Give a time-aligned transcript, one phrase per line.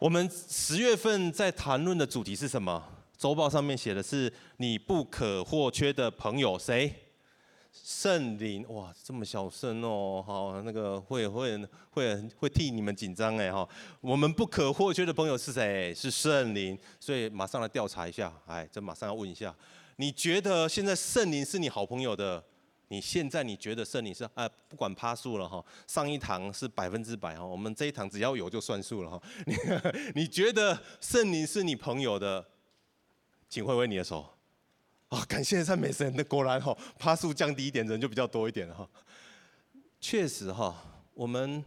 [0.00, 2.80] 我们十月份在谈论的主题是什么？
[3.16, 6.94] 周报上面写的是你不可或缺的朋友谁？
[7.72, 11.58] 圣灵哇，这么小声哦，好，那个会会
[11.90, 13.68] 会会替你们紧张哎哈。
[14.00, 15.92] 我们不可或缺的朋友是谁？
[15.92, 16.78] 是圣灵。
[17.00, 19.52] 所以马上来调查一下，哎，这马上要问一下，
[19.96, 22.40] 你觉得现在圣灵是你好朋友的？
[22.88, 24.48] 你现在你觉得圣灵是啊？
[24.68, 29.22] 不管趴数了哈，上一堂是百分之百哈，我们这一堂只要有就算数了哈。
[29.46, 29.54] 你
[30.22, 32.44] 你觉得圣灵是你朋友的，
[33.48, 34.28] 请挥挥你的手。
[35.08, 38.88] 啊，感谢赞美神，那果然哈，趴数降低一点人就比较多一点哈。
[40.00, 40.82] 确实哈，
[41.14, 41.64] 我们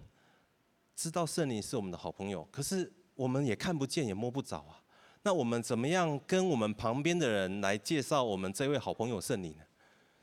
[0.96, 4.82] 知道圣灵是我们的好朋友，可是我们也看不见也摸不着啊。
[5.24, 9.64] 那我们怎么样跟我们旁边的人来介绍我们这位好朋友圣灵呢？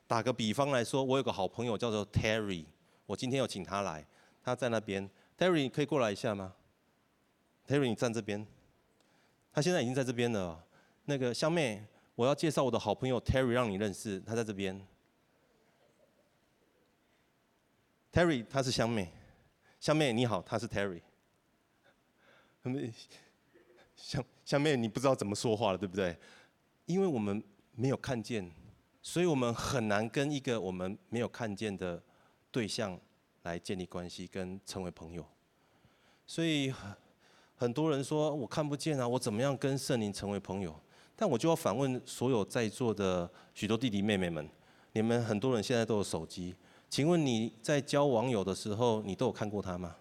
[0.08, 2.64] 打个比方来说，我有个好朋友叫做 Terry，
[3.04, 4.04] 我今天有请他来，
[4.42, 5.08] 他在那边。
[5.36, 6.54] Terry，你可以过来一下吗
[7.66, 8.44] ？Terry，你站这边。
[9.52, 10.64] 他现在已经在这边了。
[11.04, 14.80] 那个香妹，我要介绍我的好朋友 Terry 让你认识，他在这边。
[18.10, 19.12] Terry，他是香妹。
[19.78, 21.02] 香妹你好，他是 Terry。
[23.94, 26.16] 香香妹，你不知道怎么说话了，对不对？
[26.86, 27.42] 因为我们
[27.74, 28.50] 没有看见。
[29.10, 31.98] 所以我们很难跟一个我们没有看见的
[32.52, 33.00] 对象
[33.44, 35.24] 来建立关系，跟成为朋友。
[36.26, 36.70] 所以
[37.56, 40.78] 很多人说我看不见啊，我怎么样跟圣灵成为朋友？
[41.16, 44.46] 但我就要反问所有在座的许多弟弟妹妹们：
[44.92, 46.54] 你们很多人现在都有手机，
[46.90, 49.96] 请问你在交网友的时候，你都有看过他吗？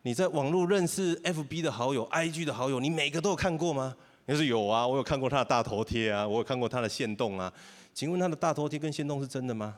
[0.00, 3.94] 你在网络认识 FB 的好友、IG 的好友，你每个都有看过吗？
[4.26, 7.52] 要是有啊，我有看过他的大头贴啊，我有看过他的线动啊。
[7.92, 9.76] 请问他的大头贴跟线动是真的吗？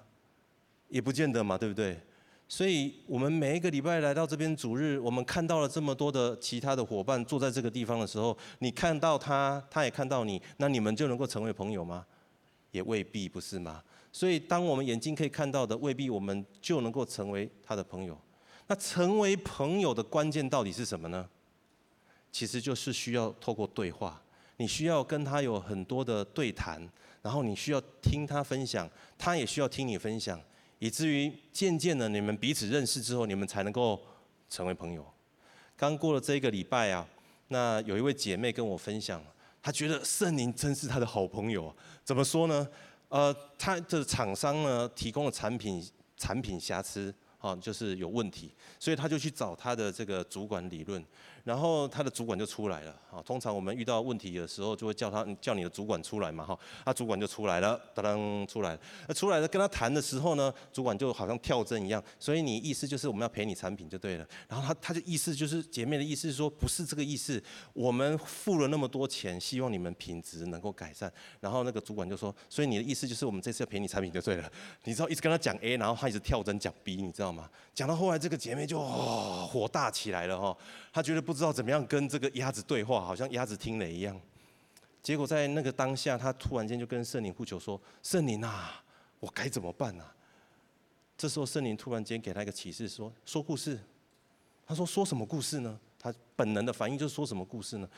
[0.88, 2.00] 也不见得嘛，对不对？
[2.48, 12.06] 所以我们每一个礼拜来到这边主日，我们看到了这么多的其他的伙伴坐在这个地方的时候，你看到他，他也看到你，那你们就能够成为朋友吗？
[12.70, 13.82] 也未必，不是吗？
[14.12, 18.16] 所以当我们眼睛可以看到的，未必我们就能够成为他的朋友。
[18.68, 21.28] 那成为朋友的关键到底是什么呢？
[22.30, 24.22] 其实就是需要透过对话。
[24.58, 26.80] 你需要跟他有很多的对谈，
[27.22, 30.40] 然后你需要听他分享，他也需要听你分享，
[30.78, 34.00] 以至于渐渐的你们彼此认识之后，你们才能够
[34.48, 35.06] 成为朋友。
[35.76, 37.06] 刚过了这个礼拜啊，
[37.48, 39.22] 那有一位姐妹跟我分享，
[39.62, 41.74] 她觉得圣灵真是她的好朋友。
[42.02, 42.66] 怎么说呢？
[43.08, 45.86] 呃，她的厂商呢提供的产品
[46.16, 48.50] 产品瑕疵，啊，就是有问题，
[48.80, 51.04] 所以她就去找她的这个主管理论。
[51.46, 67.40] 然后他的主管就出来了，啊，通常我们遇到问题的时候，就会叫他叫你的主管出来嘛，哈，他主管就出来了，当当出来了，那出来了跟他谈的时候呢，主管就好像跳针一样，所以你意思就是我们要赔你产品就对了，然后他他的意思就是姐妹的意思是说不是这个意思，
[67.74, 71.08] 我们付了那么多钱，希望你们品质能够改善，
[71.38, 74.50] 然后那个主管就说，所以你的意思就是我们这次要赔你产品就对了，
[74.82, 77.48] 你知道一直跟他讲 A，然后他一直跳针讲 B，你知道吗？
[77.72, 80.56] 讲到后来这个姐妹就火大起来了哈，
[80.92, 81.35] 她觉得不。
[81.36, 84.18] 不知道怎么样跟这个鸭子对话，好像鸭子听了一样。
[85.02, 88.82] 结果在那个当下，他突然间就跟圣灵呼求说：“圣灵啊，
[89.20, 90.14] 我该怎么办啊？”
[91.14, 93.78] 这时候圣灵突然间给他一个启示，说：“说故事。”
[94.66, 97.88] 他说：“说什么故事呢？”他本能的反应就是说什么故事呢？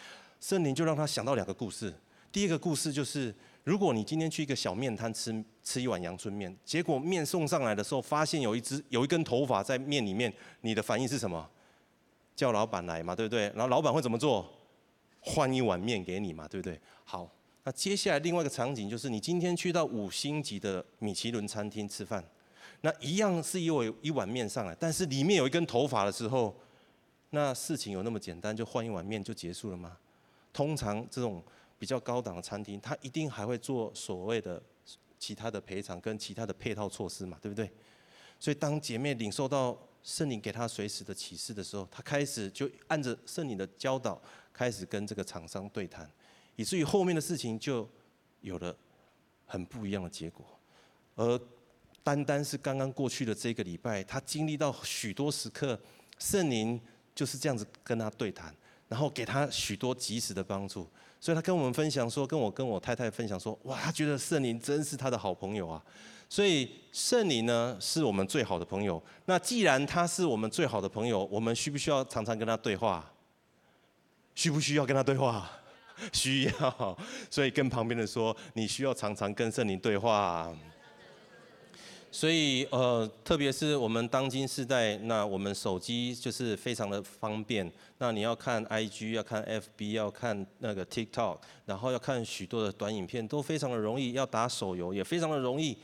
[0.41, 1.95] 圣灵就让他想到两个故事。
[2.33, 3.33] 第一个故事就是，
[3.63, 11.49] 如果你今天去一个小面摊吃吃一碗阳春面，结果面送上来的时候，发现有一只有一根头发在面里面，你的反应是什么？
[12.39, 13.49] 叫老板来嘛，对不对？
[13.49, 14.49] 然后老板会怎么做？
[15.21, 16.81] 换一碗面给你嘛，对不对？
[17.05, 17.29] 好，
[17.65, 22.25] 那接下来另外一个场景就是，你今天去到五星级的米其林餐厅吃饭，
[22.83, 26.55] 那一样是一碗一碗面上来，但是里面有一根头发的时候，
[27.31, 29.97] 那事情有那么简单，就换一碗面就结束了吗？
[30.53, 31.43] 通常这种
[31.77, 34.63] 比较高档的餐厅，他一定还会做所谓的
[35.19, 37.69] 其他的赔偿跟其他的配套措施嘛，对不对？
[38.39, 39.77] 所以当姐妹领受到。
[40.03, 44.21] 圣灵给他随时的启示的时候，他开始就按着圣灵的教导，
[44.53, 46.11] 开始跟这个厂商对谈，
[46.57, 47.89] 以至于后面的事情就
[48.41, 48.75] 有了
[49.47, 50.47] 很不一样的结果。
[51.15, 51.41] 而
[52.03, 55.79] 单单是刚刚过去的这个礼拜，他经历到许多时刻，
[56.19, 56.81] 圣灵
[57.15, 58.55] 就是这样子跟他对谈，
[58.89, 60.89] 然后给他许多及时的帮助。
[61.21, 65.85] 所以他跟我们分享说，跟我跟我太太分享说，哇，他觉得圣灵真是他的好朋友啊。
[66.29, 69.03] 所以圣灵呢，是我们最好的朋友。
[69.25, 73.11] 那既然他是我们最好的朋友，我们需不需要常常跟他对话？
[74.35, 75.51] 需不需要跟他对话？
[76.13, 76.99] 需要。
[77.31, 80.55] 所以跟旁边的说，你需要常常跟圣灵对话。
[82.11, 87.71] 所以呃，特别是我们当今时代，那我们手机就是非常的方便。
[87.99, 91.37] 那你要看 IG，要看 FB，要看那个 TikTok，
[91.67, 94.13] 然后要看许多的短影片，都非常的容易。
[94.13, 95.77] 要打手游也非常的容易。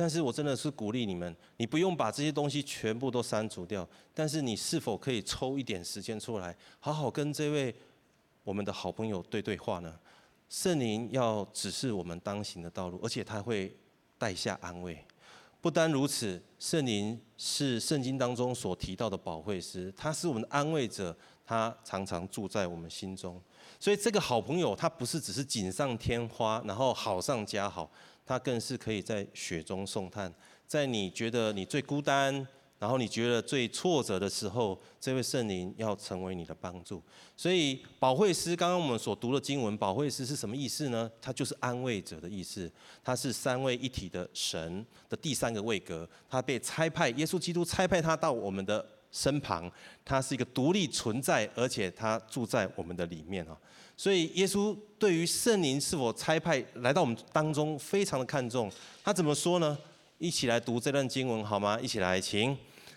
[0.00, 3.84] 但是我真的是鼓励你们，你不用把这些东西全部都删除掉，
[4.14, 7.74] 但是你是否可以抽一点时间出来，好好跟这位
[8.44, 9.98] 我们的好朋友对对话呢？
[10.48, 13.76] 圣灵要指示我们当行的道路，而且他会
[14.16, 15.04] 带下安慰。
[15.60, 23.42] 不单如此，圣灵是圣经当中所提到的保惠师，他是我们的安慰者，他常常住在我们心中。
[23.80, 27.90] 所以这个好朋友，他不是只是锦上添花，然后好上加好。
[28.28, 30.30] 他更是可以在雪中送炭，
[30.66, 32.46] 在你觉得你最孤单，
[32.78, 37.02] 然后你觉得最挫折的时候，这位圣灵要成为你的帮助。
[37.34, 41.10] 所以保惠师，刚刚我们所读的经文，保惠师是什么意思呢？
[41.22, 42.70] 它就是安慰者的意思。
[43.02, 49.72] 他是三位一体的神的第三个位格，他被差派，耶稣基督差派他到我们的身旁，
[50.04, 53.56] 他是一个独立存在，而且他住在我们的里面啊。
[53.98, 58.70] 所以，耶稣对于圣灵是否差派来到我们当中，非常的看重。
[59.02, 59.76] 他怎么说呢？
[60.18, 61.76] 一起来读这段经文好吗？
[61.82, 62.56] 一起来，请。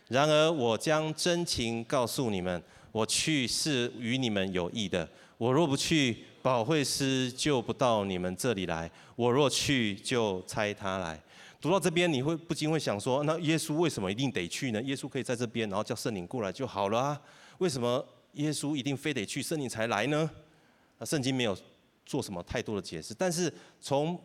[0.09, 2.61] 然而，我将真情告诉你们，
[2.91, 5.09] 我去是与你们有益的。
[5.39, 11.19] 我若不去，保惠师就不到你们这里来；我若去，就差他来。
[11.59, 14.79] 读到这边，你会不禁会想说：那耶稣为什么一定得去呢？
[14.83, 17.21] 耶稣可以在这边，然后叫圣灵过来就好了啊？
[17.57, 20.29] 为什么耶稣一定非得去，圣灵才来呢？
[21.05, 21.57] 圣经没有
[22.05, 24.19] 做什么太多的解释，但是从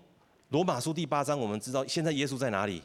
[0.51, 2.83] 罗马书第八章，我们知道现在耶稣在哪里？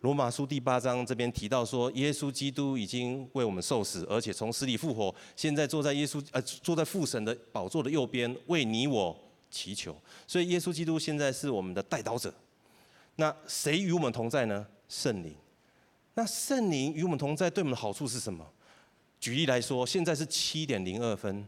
[0.00, 9.16] 罗马书第八章这边提到说，耶稣基督已经为我们受死，而且从死里复活，现在坐在耶稣呃坐在父神的宝座的右边，为你我
[9.48, 9.96] 祈求。
[10.26, 12.34] 所以耶稣基督现在是我们的代祷者。
[13.14, 14.66] 那谁与我们同在呢？
[14.88, 15.34] 圣灵。
[16.14, 18.44] 那圣灵与我们同在，对我们的好处是什么？
[19.20, 21.46] 举例来说，现在是七点零二分。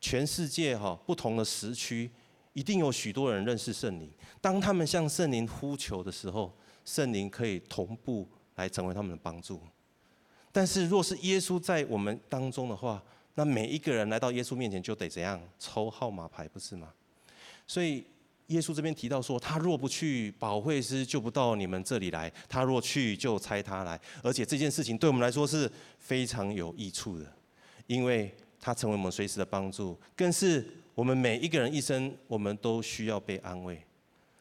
[0.00, 2.10] 全世界哈不同的时区，
[2.54, 4.10] 一定有许多人认识圣灵。
[4.40, 6.52] 当他们向圣灵呼求的时候，
[6.84, 9.60] 圣灵可以同步来成为他们的帮助。
[10.50, 13.02] 但是若是耶稣在我们当中的话，
[13.34, 16.88] 那每一个人来到耶稣面前就得怎样抽号码牌，不是吗？
[17.66, 18.04] 所以
[18.46, 24.00] 耶稣这边提到说，他若不去，保惠师就不到你们这里来；他若去，就差他来。
[24.22, 27.30] 而且这件事情对我们来说是非常有益处的，
[27.86, 28.34] 因为。
[28.60, 33.82] 他成为我们随时的帮助，更是我们每一个人一生，我们都需要被安慰。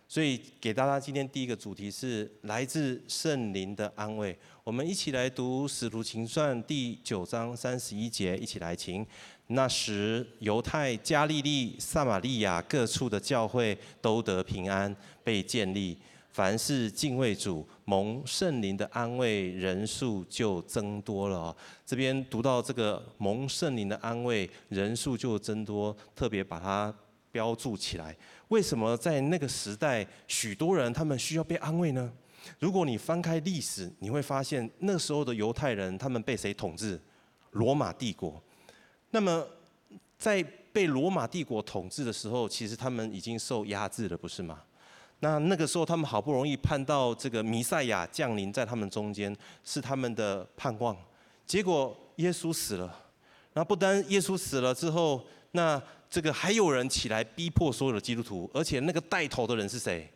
[0.07, 4.35] 所以给大家今天第一个主题是来自圣灵的安慰。
[4.63, 9.05] 我们一起来读《使徒行传》第九章三十一节，一起来请。
[9.51, 15.95] 那时，犹太、加利利、撒玛利亚各处的教会都得平安，被建立。
[16.39, 21.53] 凡是敬畏主、蒙圣灵的安慰，人数就增多了。
[21.85, 26.95] 这边读到这个蒙圣灵的安慰，人数就增多，特别把它
[27.29, 28.15] 标注起来。
[28.47, 32.09] 为什么在那个时代，许多人他们需要被安慰呢？
[32.57, 36.97] 如果你翻开历史，你会发现那时候的犹太人，他们被谁统治？
[37.51, 38.41] 罗马帝国。
[39.11, 39.45] 那么
[40.17, 44.61] 在被罗马帝国统治的时候，其实他们已经受压制了，不是吗？
[45.21, 50.95] 那那个时候，他们好不容易盼到这个弥赛亚降临在他们中间，是他们的盼望。
[51.45, 53.03] 结果耶稣死了，
[53.53, 55.21] 那不单耶稣死了之后，
[55.51, 60.09] 那这个还有人起来逼迫所有的基督徒，而且那个带头的人是谁？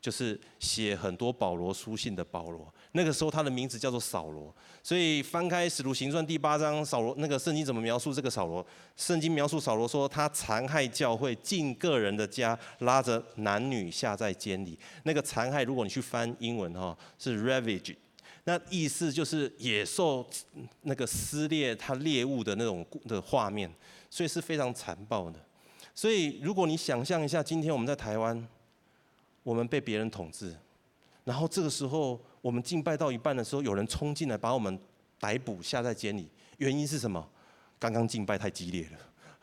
[0.00, 2.72] 就是写很多保罗书信的保罗。
[2.92, 8.64] 那个时候他的名字叫做扫罗，所以翻开《使徒行传》第八章，扫罗那个圣经怎么描述这个扫罗？
[8.96, 14.78] 圣经描述扫罗说，他残害教会，进个人的家，拉着男女下在监里。
[15.02, 17.94] 那个残害，如果你去翻英文哈，是 ravage，
[18.44, 20.26] 那意思就是野兽
[20.82, 23.70] 那个撕裂他猎物的那种的画面，
[24.08, 25.38] 所以是非常残暴的。
[25.94, 28.48] 所以如果你想象一下，今天我们在台湾，
[29.48, 30.54] 我们被别人统治，
[31.24, 32.20] 然后这个时候。
[32.40, 34.78] 我们敬拜到一半的时候，有人冲进来把我们
[35.18, 36.30] 逮捕下在监里。
[36.58, 37.28] 原因是什么？
[37.80, 38.98] 刚刚敬拜太激烈了，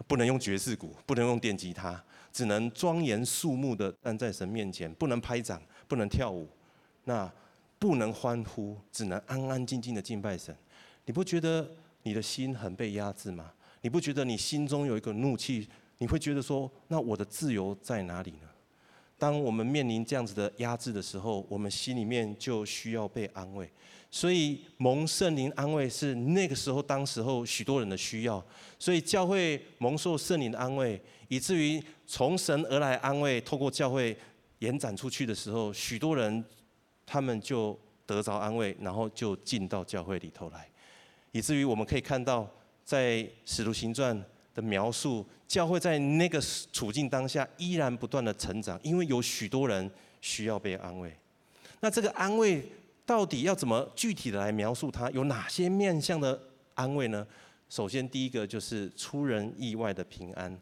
[0.08, 6.48] 不能用爵士鼓，不能用电吉他，只能庄严肃穆的站在神面前，不能拍掌，不能跳舞，
[7.04, 7.30] 那
[7.78, 10.56] 不能欢呼，只能安安静静的敬拜神。
[11.04, 11.70] 你不觉得
[12.04, 13.52] 你的心很被压制吗？
[13.82, 15.68] 你不觉得你心中有一个怒气？
[15.98, 18.48] 你会觉得说，那我的自由在哪里呢？
[19.26, 23.68] 当我们面临这样子的压制的时候，我们心里面就需要被安慰。
[24.12, 28.46] 所以蒙圣灵安慰是那个时候、当时候许多人的需要。
[28.78, 34.16] 所以教会蒙受圣灵的安慰，以至于从神而来安慰，透过教会
[34.60, 36.46] 延展出去的时候，许多人
[37.04, 40.70] 他们就得着安慰，然后就进到教会里头来，
[41.32, 42.48] 以至于我们可以看到，
[42.84, 44.24] 在使徒行传
[44.56, 51.16] 的描述，教会在那个处境当下依然不断的成长，因为有许多人需要被安慰。
[51.82, 52.68] 那这个安慰
[53.06, 55.12] 到底要怎么具体的来描述它？
[55.12, 56.42] 有哪些面向的
[56.74, 57.28] 安慰呢？
[57.70, 60.58] 首先，第一个就是出人意外的平安。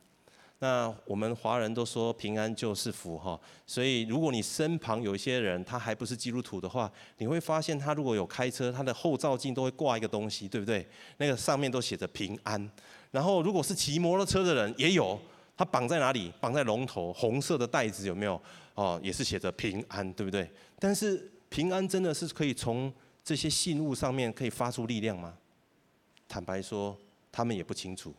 [0.60, 10.88] 那我们华人都说平安就是福哈，所以如果你身旁有一些人他还不是基督徒的话，你会发现他如果有开车，他的后照镜都会挂一个东西，对不对？
[11.18, 12.72] 那个上面都写着平安。
[13.14, 15.18] 然后如果是骑摩托车的人也有，
[15.56, 16.34] 他绑在哪里？
[16.42, 18.42] 绑在龙头，红色的带子有没有？
[18.74, 20.50] 哦，也是写着平安，对不对？
[20.80, 22.92] 但是平安真的是可以从
[23.24, 25.38] 这些信物上面可以发出力量吗？
[26.28, 26.98] 坦白说，
[27.32, 28.14] 他们也不清楚。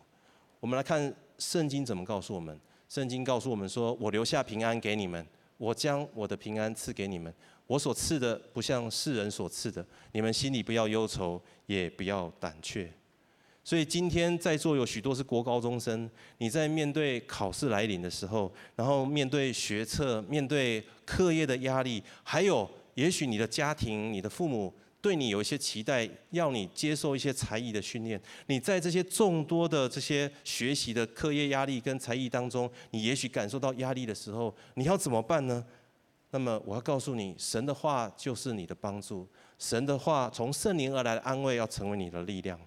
[0.60, 1.12] 我们来看。
[1.36, 2.56] 圣经怎么告诉我们？
[2.88, 7.34] 圣经告诉我们说：“我留下平安给你们，我将我的平安赐给你们。
[7.66, 12.88] 我所赐的不像世人所赐的，你们心里不要忧愁，也不要胆怯。”
[13.64, 24.72] 所以今天在座有许多是国高中生，你在面对考试来临的时候，然后面对学测、面对课业的压力，还有也许你的家庭、你的父母。
[25.00, 28.18] 对你有一些期待，要你接受一些才艺的训练。
[28.46, 35.62] 你在这些众多的这些学习的课业压力跟才艺当中，你也许感受到压力的时候，你要怎么办呢？
[36.30, 39.28] 那么我要告诉你，神的话就是你的帮助。
[39.58, 42.58] 神的话从圣灵而来的安慰，要成为你的力量。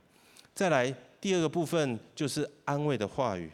[0.58, 3.52] 再来第二个部分就是安慰的话语。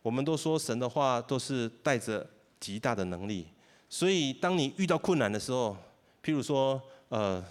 [0.00, 2.26] 我们都说神的话都是带着
[2.58, 3.46] 极大的能力，
[3.90, 5.76] 所以当你遇到困难的时候，
[6.24, 7.44] 譬如说，呃。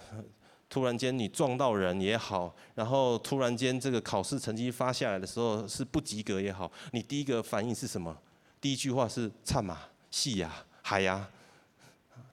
[0.68, 8.14] 突然间你撞到人也好，然后突然间这个考试成绩发下来的时候是不及格也好，你第一个反应是什么？
[8.60, 9.78] 第一句话是“惨嘛，
[10.10, 11.30] 戏呀，海呀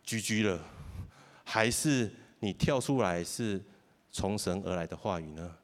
[0.03, 0.59] ，GG 了”，
[1.45, 3.63] 还是你跳出来是
[4.11, 5.55] 从神而来的话语呢？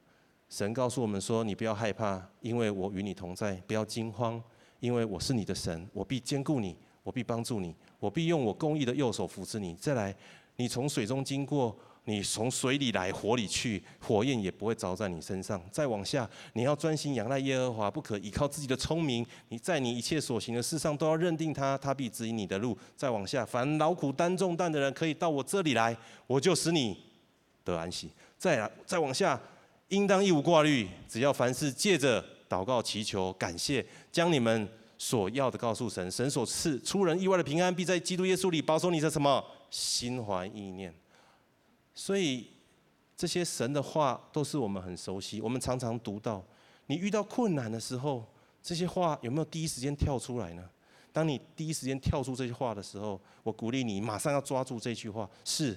[0.50, 4.42] 神告诉我们说：“你不要害怕，因为我与你同在；不要惊慌，
[4.80, 10.14] 因为我是你的神，我必兼顾你，我必帮助你，我必用我公义的右手扶持你。”再来，
[10.56, 11.74] 你从水中经过。
[12.04, 15.62] 你从水里来，火里去，火焰也不会着在你身上。
[15.70, 19.24] 再往下，你要专心仰赖耶和华，不可依靠自己的聪明。
[19.50, 22.76] 你在你一切所行的事上都要认定他，他必指引你的路。
[22.96, 25.94] 再往下，凡劳苦担重担的人，可以到我这里来，
[26.26, 26.98] 我就使你
[27.62, 28.10] 得安息。
[28.38, 29.38] 再来，再往下，
[29.90, 36.10] 应当一无挂虑，只要凡事借着祷告、祈求、感谢，将你们所要的告诉神。
[36.10, 40.94] 神所赐出人意外的平安，必在基督耶稣里保守你的什么心怀意念。
[41.92, 42.46] 所以
[43.16, 46.42] 这些神的话都是我们很熟悉，我们常常读到。
[46.86, 48.24] 你遇到困难的时候，
[48.62, 50.68] 这些话有没有第一时间跳出来呢？
[51.12, 55.76] 当你第一时间跳出这些话的时候，我鼓励你马上要抓住这句话：是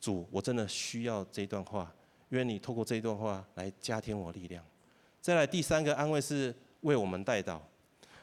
[0.00, 1.92] 主，我真的需要这段话，
[2.30, 4.64] 愿你透过这一段话来加添我力量。
[5.20, 7.58] 再来第三个安慰是为我们代祷。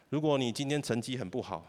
[0.09, 1.65] 如果你今天成绩很不好，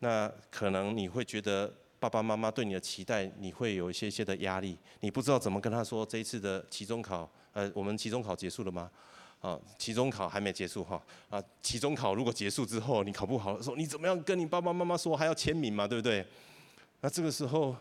[0.00, 1.72] 那可能你会觉得。
[2.02, 6.04] 爸爸妈妈对你的期待，你会有一些些的压力，你不知道怎么跟他说。
[6.04, 8.90] 这一次的期中考，呃，我们期中考结束了吗？
[9.40, 11.00] 啊，期中考还没结束哈。
[11.30, 15.16] 啊，期中考如果结束之后你考不好的时候，你怎么样跟你爸爸妈妈说？
[15.16, 16.26] 还要签名嘛，对不对？
[17.02, 17.76] 那这个时候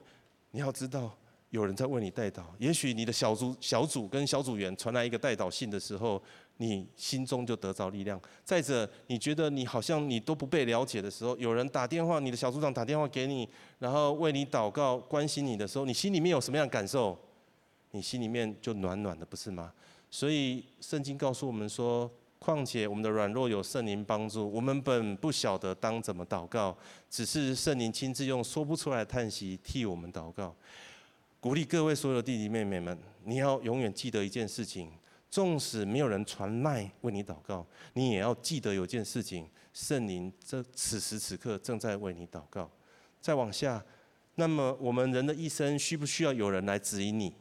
[0.51, 1.11] 你要知道，
[1.51, 2.41] 有人在为你代祷。
[2.57, 6.21] 也许你的小组小组跟小组员传来一个代祷信的时候。
[6.57, 8.21] 你心中就得着力量。
[8.45, 17.17] 再者，你觉得你好像你都不被了解的时候，有人打电话，你的小组长打电话给你，然后为你祷告、关心你的时候，你心里面有什么样的感受？
[17.89, 19.73] 你心里面就暖暖的，不是吗？
[20.11, 26.77] 所以圣经告诉我们说，况且我们的软弱有圣灵帮助，我们本不晓得当怎么祷告，
[27.09, 30.55] 只是圣灵亲自用说不出来的叹息替我们祷告。
[31.41, 34.91] 鼓励各位所有的弟弟妹妹们，你要永远记得一件事情。
[35.27, 42.69] 纵使没有人传赖为你祷告，你也要记得有件事情：圣灵这此时此刻正在为你祷告。
[43.19, 43.83] 再往下，
[44.35, 47.33] 那么我们人的一生需不需要有人来指引你？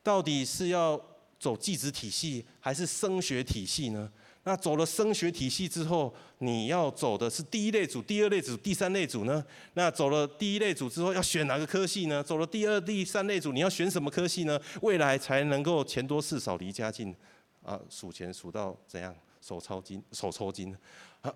[0.00, 1.00] 到底是要
[1.40, 4.12] 走祭子体系还是升学体系呢？
[4.46, 9.44] 那走了升学体系之后，你要走的是第一类组、第二类组、第三类组呢？
[9.72, 12.22] 那走了第一类组之后，要选哪个科系呢？
[12.22, 14.60] 走了第二、第三类组，你要选什么科系呢？
[14.82, 17.14] 未来才能够钱多事少离家近，
[17.62, 19.14] 啊，数钱数到怎样？
[19.40, 20.76] 手抽筋，手抽筋。
[21.22, 21.34] 啊，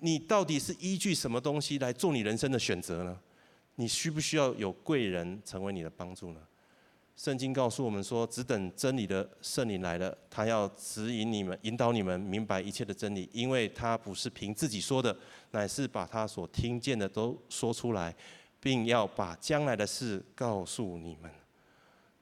[0.00, 3.18] 你到底是依据什么东西来做你人生的选择呢？
[3.76, 6.40] 你需不需要有贵人成为你的帮助呢？
[7.14, 15.16] 圣经告诉我们说，只等真理的圣灵来了，他要指引你们、引导你们明白一切的真理，因为他不是凭自己说的，
[15.52, 18.14] 乃是把他所听见的都说出来，
[18.58, 21.30] 并要把将来的事告诉你们。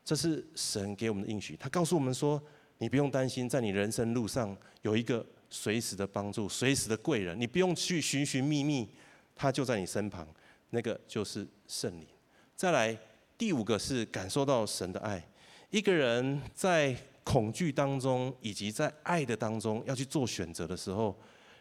[0.04, 1.56] 这是神给我们的应许。
[1.56, 2.42] 他告诉我们说
[2.78, 8.88] ：“你不用担心，在你人生路上有一个随时的帮助、随时的贵人，你不用去寻寻觅觅，
[9.36, 10.26] 他就在你身旁。
[10.70, 12.06] 那个就是圣灵。”
[12.56, 12.98] 再来，
[13.40, 15.26] 第五个是感受到神的爱。
[15.70, 16.94] 一个人在
[17.24, 21.18] 恐惧当中，以及在爱的当中，要去做选择的时候，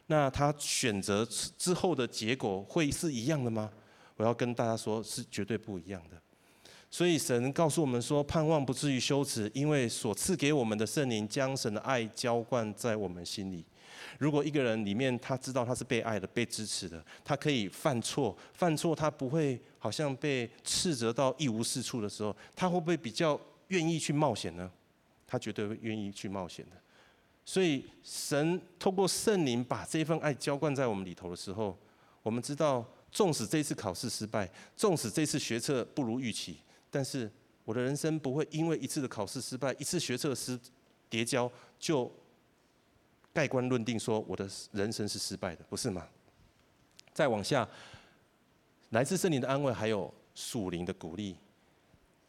[0.08, 1.26] 那他选择
[1.58, 3.72] 之后的结果会是一样的吗？
[4.18, 6.18] 我要跟大家说，是绝对不一样的。
[6.92, 13.64] 所以神告诉我们说，盼望不至于羞耻，因为所赐给我们的圣灵将神的爱浇灌在我们心里。
[14.20, 24.70] 如果一个人里面他知道他是被爱的、被支持的，他可以犯错，犯错他不会好像被斥责到一无是处的时候，他会不会比较愿意去冒险呢？
[25.26, 26.76] 他绝对会愿意去冒险的。
[27.46, 31.76] 所以神透过圣灵把这份爱浇灌在我们里头的时候，
[32.22, 36.58] 我们知道，纵使这次考试失败，纵使这次学测不如预期。
[36.92, 37.32] 但是
[37.64, 40.60] 我的人生不会因为一次的考试失败、一次学测失
[41.10, 41.50] 跌跤，
[41.80, 42.12] 就
[43.34, 46.08] 盖棺论定说我的人生是失败的，不是吗？
[47.14, 47.68] 再往下，
[48.90, 51.36] 来自圣灵的安慰，还有属灵的鼓励。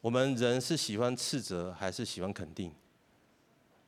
[0.00, 2.72] 我们人是喜欢斥责还是喜欢肯定？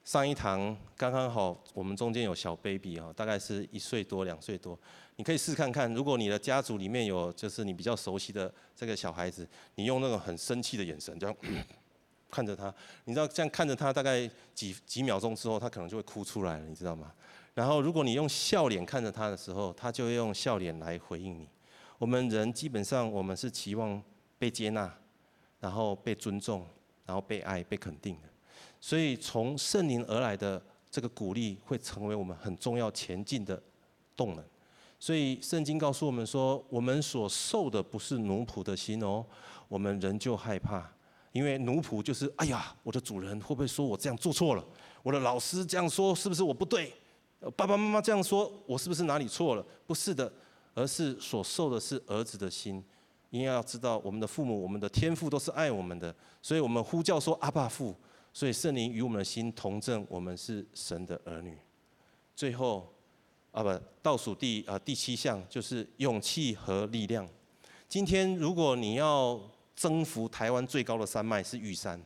[0.04, 4.78] 上一堂刚刚好，我们中间有小 baby 啊，大概是一岁多、两岁多。
[5.16, 11.36] 你可以试看看，如果你的家族里面有就是你比较熟悉的这个小孩子，你用那种很生气的眼神这样
[12.32, 12.74] 看着他，
[13.04, 17.12] 你知道这样看着他大概几几秒钟之后，他可能就会哭出来了，你知道吗？
[17.52, 21.46] 然后如果你用笑脸看着他的时候，他就会用笑脸来回应你。
[21.98, 24.02] 我们人基本上我们是期望
[24.38, 24.90] 被接纳，
[25.60, 26.66] 然后被尊重，
[27.04, 28.28] 然后被爱、被肯定的。
[28.80, 30.60] 所以从圣灵而来的
[30.90, 33.62] 这个鼓励，会成为我们很重要前进的
[34.16, 34.44] 动能。
[34.98, 39.24] 所以圣经告诉我们说，我们所受的不是奴仆的心哦，
[39.68, 40.90] 我们仍旧害怕，
[41.32, 44.64] 因为奴仆就是哎呀，我的主人会不会说我这样做错了？
[45.02, 46.92] 我的老师这样说是不是我不对？
[47.56, 49.66] 爸爸妈妈这样说我是不是哪里错了？
[49.86, 50.32] 不是的，
[50.74, 52.84] 而是所受的是儿子的心。
[53.30, 57.96] 因为要知道，我们的父母、我们的天父都是爱我们的，所以我们呼叫说阿爸父。
[58.34, 61.56] 所以圣灵与我们的心同证，我们是神的儿女。
[62.36, 62.90] 最后，
[63.50, 67.28] 啊不，倒数第啊第七项就是勇气和力量。
[67.88, 69.38] 今天如果你要
[69.74, 72.00] 征服台湾最高的山脉是玉山，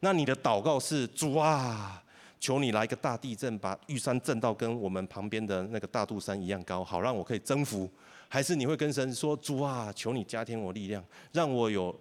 [0.00, 2.02] 那你的祷告是主啊，
[2.40, 7.90] 求你来一个大地震，把玉山震到跟我们旁边的那个大肚山一样高，好让我可以征服。
[8.28, 11.98] 还是你会跟神说，主啊，求你加添我力量，让我有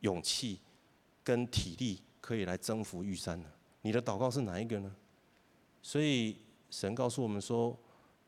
[0.00, 0.60] 勇气
[1.24, 2.02] 跟体力。
[2.20, 3.48] 可以来征服玉山呢？
[3.80, 4.94] 你的祷告是哪一个呢？
[5.82, 6.36] 所以
[6.70, 7.76] 神告诉我们说，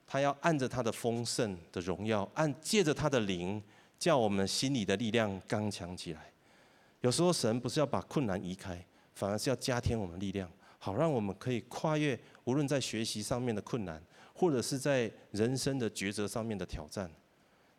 [0.05, 3.63] 他要按着他的丰盛的荣耀，按借着他的灵，
[4.03, 6.33] 叫我们心里的力量刚强起来。
[7.03, 8.85] 有时候神不是要把困难移开，
[9.15, 14.03] 反而是要加添我们力量，好让我们可以跨越无论在学习上面的困难，
[14.35, 17.09] 或者是在人生的抉择上面的挑战，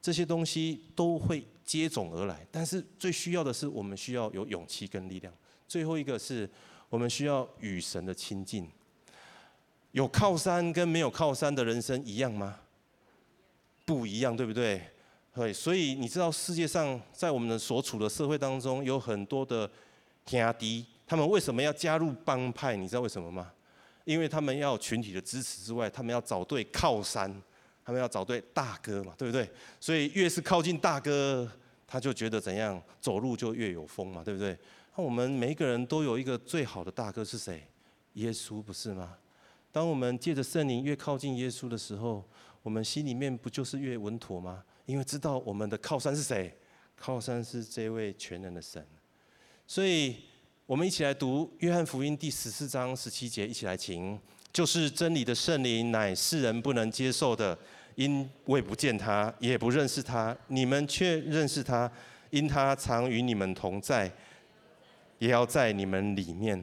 [0.02, 2.48] 这些东西都会接踵而来。
[2.50, 5.34] 但是最需要的是，我们需要有勇气跟力量。
[5.68, 6.50] 最后一个是
[6.88, 8.72] 我们需要与神的亲近。
[9.92, 12.62] 有靠山跟没有靠山的人生一样吗？
[13.84, 14.82] 不一样，对不对？
[15.34, 19.70] 对，所以你知道世界上在我们的所处的社会当中，有很多的
[20.24, 22.76] 天敌，他们为什么要加入帮派？
[22.76, 23.52] 你知道为什么吗？
[24.06, 27.34] 因为他们要群体的支持之外，他们要找对靠山，
[27.84, 29.50] 他们要找对大哥嘛，对不对？
[29.80, 31.50] 所以越是靠近大哥，
[31.88, 34.56] 他就觉得怎样走路就越有风嘛，对不对？
[34.96, 37.66] 那我们每一个人都有一个最好的大哥是谁？
[38.14, 39.18] 耶稣不是吗？
[39.72, 42.24] 当我们借着圣灵越靠近耶稣的时候，
[42.62, 44.64] 我们心里面不就是越稳妥吗？
[44.86, 46.54] 因为知道我们的靠山是谁？
[46.96, 48.86] 靠山是这位全能的神。
[49.66, 50.18] 所以，
[50.66, 54.20] 我们一起来读约翰福音第十四章十七节，一起来请。
[54.52, 57.58] 就是真理的圣灵，乃世人不能接受的，
[57.96, 60.38] 因为不见他，也不认识他。
[60.48, 61.92] 你们却认识他，
[62.30, 64.12] 因他常与你们同在。
[65.20, 66.62] 也要在你们里面，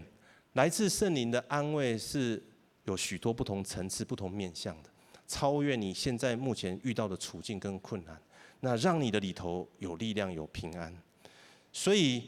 [0.53, 2.43] 来自圣灵的安慰是
[2.85, 4.90] 有许多不同层次、不同面向的，
[5.31, 8.21] 超越你现在目前遇到的处境跟困难，
[8.59, 10.93] 那让你的里头有力量、有平安。
[11.73, 12.25] 所以，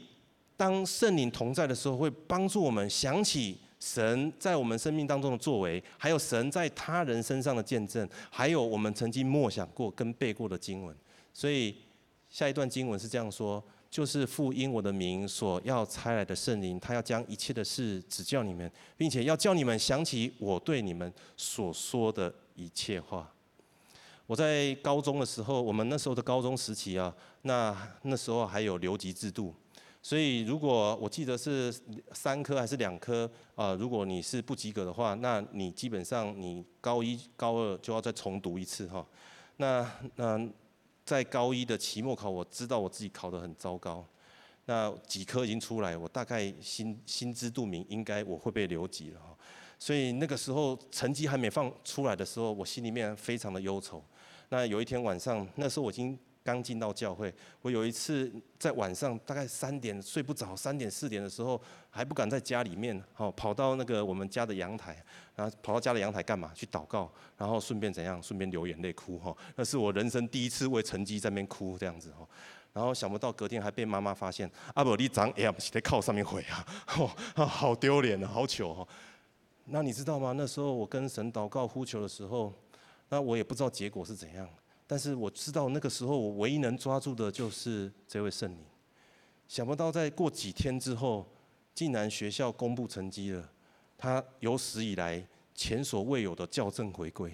[0.55, 10.95] 当圣灵同在的时候，会帮助我们想起神在我们生命当中的作为，还有神在他人身上的见证，还有我们曾经默想过跟背过的经文。
[11.33, 11.75] 所以，
[12.29, 13.61] 下一段经文是这样说。
[13.93, 23.31] 就是父因我的名所要差来的圣灵，他要将一切的事指教你们，并且要叫你们想起我对你们所说的一切话。
[24.25, 29.53] 我在高中的时候，我们那时候的高中时期啊，那那时候还有留级制度，
[30.01, 31.73] 所以如果我记得是
[32.13, 39.05] 三科还是两科啊，如果你是不及格的话，那你基本上你高一高二就要再重读一次哈。
[39.57, 40.49] 那那
[41.05, 44.05] 在高一的期末考，我知道我自己考得很糟糕。
[44.65, 49.32] 那几科已经出来，我大概心心知肚明，应该我会被留级了哈。
[49.83, 54.01] 所以那个时候成绩还没放出来的时候，我心里面非常的忧愁。
[54.47, 64.95] 那有一天晚上，那时候我已经刚进到教会，我有一次在晚上大概三点睡不着，三点四点的时候还不敢在家里面，好跑到那个我们家的阳台，
[65.35, 66.49] 然后跑到家的阳台干嘛？
[66.55, 68.23] 去祷告，然后顺便怎样？
[68.23, 69.35] 顺便流眼泪哭哈。
[69.57, 72.25] 那是我人生第一次为成绩在那边哭这样子哈。
[72.71, 76.65] 然后想不到隔天还被妈妈发现，阿伯你长哎呀，在靠上面毁啊，
[77.45, 78.87] 好丢脸啊，好糗哈。
[79.65, 80.33] 那你知道吗？
[80.33, 82.53] 那时候我跟神祷告呼求的时候，
[83.09, 84.47] 那我也不知道结果是怎样。
[84.85, 88.57] 但是我知道那个时候我唯一能抓住的就是这位圣灵。
[89.47, 91.25] 想不到再过几天之后，
[91.73, 93.49] 竟然学校公布成绩了，
[93.97, 97.31] 他有史以来前所未有的校正回归。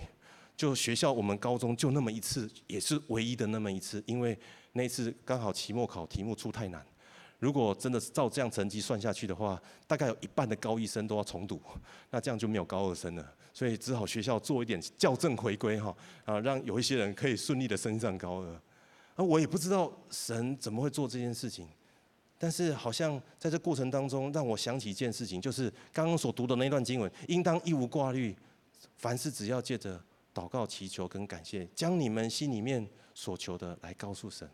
[0.56, 4.38] 就学校我们高中就那么一次，也是唯一的那么一次，因为
[4.74, 6.86] 那次刚好期末考题目出太难。
[7.40, 11.60] 如果真的是照这样成绩算下去的话，大概有一半的高一生都要重读，
[12.12, 13.34] 那这样就没有高二生了。
[13.54, 18.54] 所以只好学校做一点校正回归哈，啊，让有一些人可以顺利的升上高二。
[19.16, 21.68] 啊，我也不知道神怎么会做这件事情，
[22.38, 28.36] 但是好像在这过程当中，让我想起一件事情，就是刚刚所读的那段经文，应当一无挂虑，
[28.98, 30.02] 凡事只要借着
[30.34, 34.50] 祷告、祈求跟感谢，将你们心里面所求的来告诉神。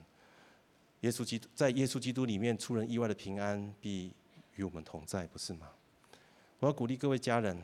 [1.06, 4.12] 耶稣基督在耶稣基督里面出人意外的平安必
[4.56, 5.68] 与我们同在，不是吗？
[6.58, 7.56] 我要鼓励各位家人，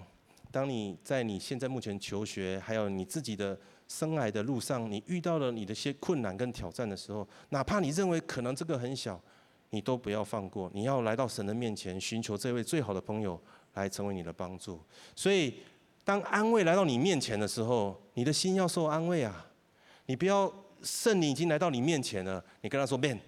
[0.52, 9.20] 当你在你现在目前求学，还有你自己的生来的路上，你遇到了你的些困难跟挑战的时候，哪怕你认为可能这个很小，
[9.72, 13.42] 你都不要放过，你要来到神的面前，寻求这位最好的朋友
[13.74, 14.80] 来成为你的帮助。
[15.16, 15.56] 所以，
[16.04, 19.48] 当安慰来到你面前的时候，你的心要受安慰啊！
[20.06, 23.20] 你不要圣灵已经来到你面前了，你跟他说 “man”。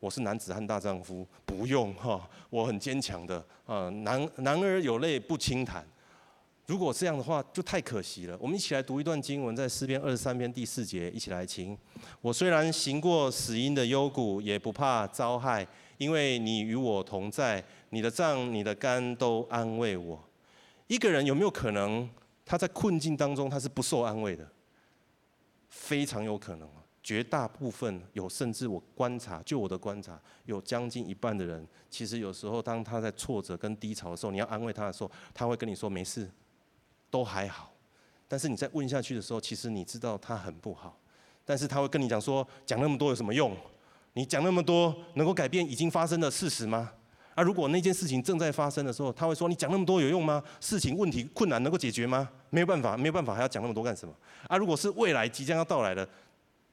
[0.00, 3.88] 我是男子汉大丈夫，不用哈，我很坚强的啊。
[3.88, 5.84] 男男儿有泪不轻弹，
[6.66, 8.38] 如果这样的话，就太可惜了。
[8.40, 11.76] 我们一起来读一段经文，在诗篇二十三篇第四节，一起来听。
[12.20, 20.22] 我虽然行过死荫的幽谷，也不怕遭害，因为你与我同在，你的杖、你的竿都安慰我。
[20.86, 22.08] 一个人有没有可能
[22.46, 24.48] 他在困境当中他是不受安慰的？
[25.68, 26.68] 非常有可能。
[27.08, 36.30] 绝大部分有，甚至我观察，就我的观察，有将近一半的人，其实有时候当他在挫折跟低潮的时候，你要安慰他的时候，他会跟你说没事，
[37.08, 37.72] 都还好。
[38.28, 41.00] 但是你再问下去的时候，其实你知道他很不好。
[41.46, 43.56] 但是他会跟你讲说，讲那么多有什么用？
[44.12, 46.92] 你讲那么多能够改变已经发生的事实吗？
[47.34, 50.42] 啊，如果那件事情正在发生的时候，他会说你讲那么多有用吗？
[50.60, 52.28] 事情问题困难能够解决吗？
[52.50, 54.14] 没有办法，没有办法，还要讲那么多干什么？
[54.46, 56.06] 啊，如果是未来即将要到来的。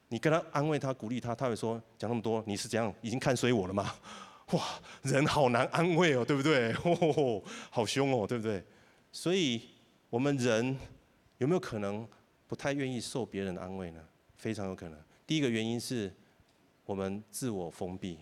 [0.08, 2.94] 你跟他安慰他、鼓励他，他会说：“讲那么多，你是怎样？
[3.02, 3.94] 已经看衰我了吗？”
[4.54, 4.64] 哇，
[5.02, 6.72] 人好难安慰哦，对不对？
[6.86, 7.42] 哦，
[7.72, 8.64] 好凶哦，对不对？
[9.12, 9.60] 所以，
[10.10, 10.78] 我们人
[11.40, 12.08] 有没有可能
[12.48, 14.02] 不太愿意受别人的安慰呢？
[14.36, 15.00] 非常有可能。
[15.26, 16.14] 第一个原因是
[16.86, 18.20] 我们自我封闭。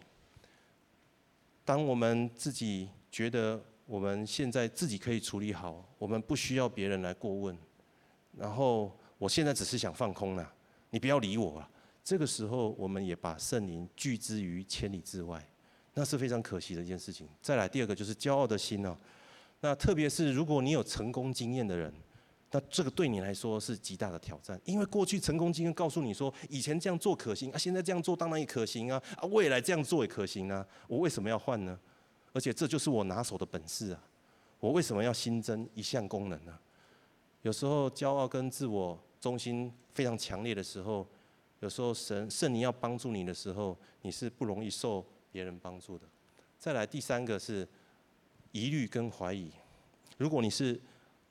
[1.66, 7.58] 当我们自己觉得我们现在自己可以处理好，我们不需要别人来过问。
[8.38, 10.54] 然后，我现在只是想放空了，
[10.90, 11.70] 你不要理我了。
[12.04, 15.48] 这个时候，我们也把圣灵拒之于千里之外，
[15.94, 17.28] 那是非常可惜的一件事情。
[17.42, 18.98] 再来，第二个就是骄傲的心哦。
[19.62, 21.94] 那特别是如果你有成功经验的人，
[22.52, 31.80] 那这个对你来说是极大的挑战，因为过去成功经验告诉你说，以前这样做可行啊，现在这样做当然也可行啊，啊，未来这样做也可行啊，我为什么要换呢？
[32.34, 34.04] 而且这就是我拿手的本事啊，
[34.60, 36.60] 我为什么要新增一项功能呢？
[37.44, 41.08] 有时候骄傲跟自我中心非常强烈的时候。
[41.64, 46.06] 有时候神圣灵要帮助你的时候，你是不容易受别人帮助的。
[46.60, 47.66] 再来第三个是
[48.52, 49.50] 疑虑跟怀疑。
[50.18, 50.78] 如果你是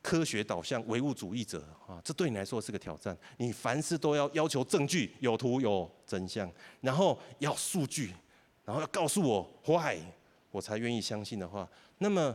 [0.00, 3.14] 科学导向唯物主义者啊，这对你来说是个挑战。
[3.36, 8.14] 你凡事都要要求证据，有图有真相，然后要数据，
[8.64, 9.98] 然后要告诉我 why，
[10.50, 11.68] 我才愿意相信的话，
[11.98, 12.34] 那么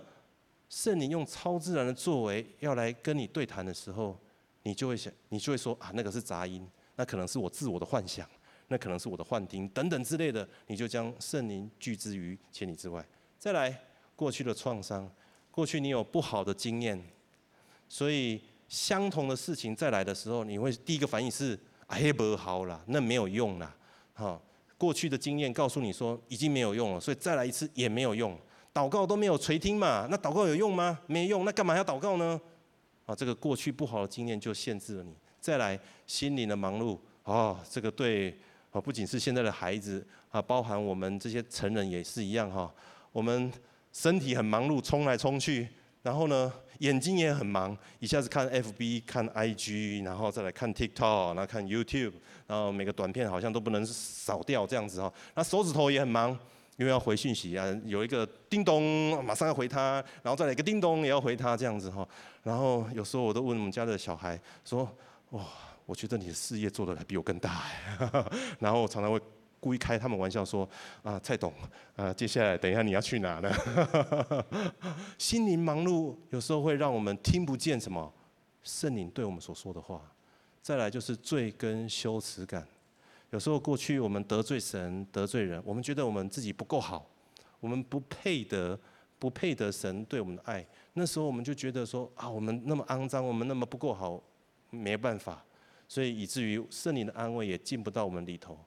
[0.70, 4.16] 圣灵用超自然的作为要来跟你对谈的时候，
[4.62, 6.70] 你就会想，你就会说啊，那个是杂音。
[6.98, 8.28] 那可能是我自我的幻想，
[8.68, 13.06] 那可能是我的幻听等等之类的，你就将圣灵拒之于千里之外。
[13.40, 13.74] 再来，
[14.16, 15.10] 过去的创伤，
[15.50, 17.02] 过去你有不好的经验，
[17.88, 23.74] 所以相同的事情再来的时候，你会第一个反应是哎，不好啦，那没有用啦，
[24.14, 24.42] 哈，
[24.78, 28.38] 过去的经验告诉你说已经没有用了，所以再来一次也没有用。
[28.74, 31.00] 祷告都没有垂听嘛，那祷告有用吗？
[31.08, 32.40] 没用，那干嘛要祷告呢？
[33.06, 35.16] 啊，这个过去不好的经验就限制了你。
[35.40, 38.38] 再来，心灵的忙碌，哦，这个对，
[38.72, 42.72] 啊，不仅是现在的孩子啊，包含我们这些成人也是一样哈。
[43.12, 43.52] 我们
[43.94, 45.68] 身体很忙碌，冲来冲去，
[46.04, 52.14] 然后呢，眼睛也很忙，一下子看 FB、看 IG，然后再来看 TikTok，然后看 YouTube，
[52.46, 55.12] 然后每个短片好像都不能少掉这样子哈。
[55.36, 56.38] 那手指头也很忙。
[56.78, 62.08] 因为要回讯息啊，有一个叮咚，马上要回他，然后再来一个叮咚，也要回他这样子哈。
[62.44, 64.88] 然后有时候我都问我们家的小孩说
[65.32, 65.46] ：“哇，
[65.86, 67.64] 我觉得你的事业做得还比我更大。
[68.60, 69.20] ”然后我常常会
[69.60, 70.68] 故意开他们玩笑说
[71.04, 71.54] ：“啊，蔡董，
[71.96, 73.52] 啊，接下来等一下你要去哪呢？”
[75.18, 78.14] 心灵忙碌有时候会让我们听不见什么
[78.64, 80.02] 圣灵对我们所说的话。
[80.62, 82.68] 再来就是罪跟羞耻感。
[83.30, 87.06] 有时候过去我们得罪神得罪人，我们觉得我们自己不够好，
[87.60, 88.80] 我们不配得
[89.20, 90.66] 不配得神对我们的爱。
[90.94, 94.22] 那时候我们就觉得说啊，我们那么肮脏，我们那么不够好，
[94.70, 95.44] 没办法，
[95.88, 98.58] 所以以至于圣灵的安慰也进不到我们里头。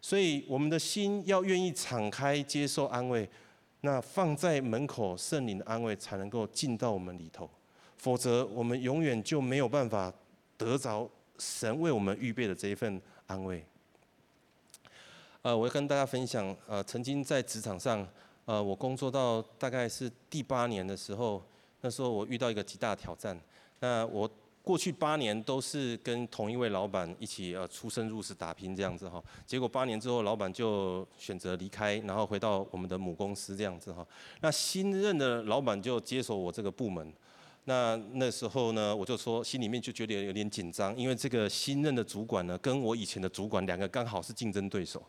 [0.00, 3.28] 所以我们的心要愿意敞开接受安慰，
[3.82, 7.48] 那放在门口圣灵的安慰才能够进到我们里头，
[7.98, 10.12] 否则我们永远就没有办法
[10.56, 13.64] 得着神为我们预备的这一份安慰。
[15.42, 18.06] 呃，我要跟大家分享，呃，曾经在职场上，
[18.44, 21.42] 呃，我工作到大概是第八年的时候，
[21.82, 23.38] 那时候我遇到一个极大挑战。
[23.80, 24.30] 那我
[24.70, 34.06] 过去八年都是跟同一位老板一起呃出生入死打拼这样子哈，结果八年之后，老板就选择离开，然后回到我们的母公司这样子哈。
[34.42, 37.12] 那新任的老板就接手我这个部门，
[37.64, 45.04] 那那时候呢，我就说心里面就觉得有点紧张，因为这个新任的主管呢，跟我以前的主管两个刚好是竞争对手。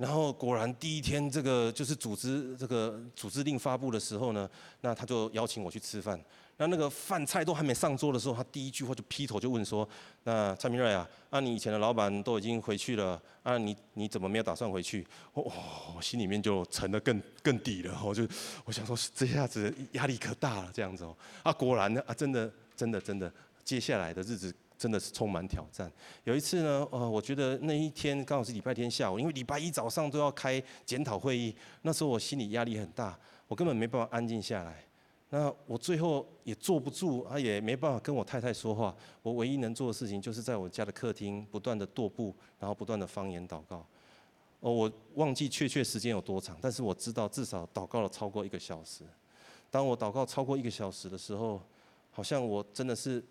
[0.00, 4.48] 然后果然第一天，这个就是组织这个组织令发布的时候呢，
[4.80, 6.18] 那他就邀请我去吃饭。
[6.56, 9.86] 那那个饭菜都还没上桌的时候，他第一句话就劈头就问说
[10.24, 15.52] ：“那蔡明瑞啊，啊你以前的老板都已经回去了，啊你你怎么没有打算回去？”哦，
[15.94, 18.00] 我心里面就沉得更更底了。
[18.02, 18.26] 我就
[18.64, 21.14] 我想说，这下子压力可大了，这样子哦。
[21.42, 23.30] 啊果然呢，啊真的真的真的，
[23.62, 24.54] 接下来的日子。
[24.80, 25.92] 真的是充满挑战。
[26.24, 34.82] 有一次呢，呃，我觉得那一天刚好是礼拜天下午，因为礼拜一早上都要开检讨会议，那时候我心里压力很大，我根本没办法安静下来。
[35.28, 38.96] 那我最后也坐不住，啊，也没办法跟我太太说话。
[39.22, 43.86] 我唯一能做的事情，就是在我家的客厅不断的踱步，然后不断的方言祷告。
[44.60, 49.04] 哦，我忘记确切时间有多长，但是我知道至少祷告了超过一个小时。
[49.70, 51.60] 当我祷告超过一个小时的时候，
[52.10, 53.22] 好像我真的是。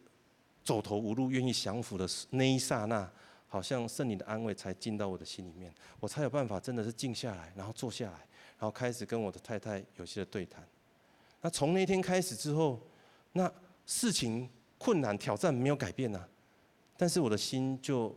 [0.70, 3.12] 走投无路、愿意降服的那一刹那，
[3.48, 8.20] 好像圣灵的安慰才进到我的心里面，我才有办法真的是静下来，然后坐下来，
[8.60, 10.64] 然后开始跟我的太太有些的对谈。
[11.42, 12.80] 那从那天开始之后，
[13.32, 13.52] 那
[13.88, 16.30] 事情困难挑战没有改变呐、啊，
[16.96, 18.16] 但是我的心就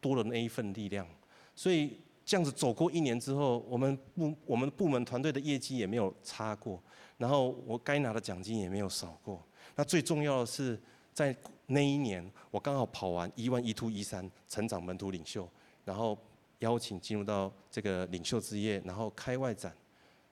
[0.00, 1.06] 多了那一份力量。
[1.54, 6.82] 所以这样子走过一年之后，我们部我们部门团队的业绩也没有差过，
[7.18, 9.46] 然后我该拿的奖金也没有少过。
[9.76, 10.80] 那最重要的是。
[11.12, 11.36] 在
[11.72, 15.48] 那一年，我刚好跑完一万一 two 一三成长门徒领袖，
[15.84, 16.18] 然后
[16.58, 19.72] 邀请进入到这个领袖之夜，然后开外展，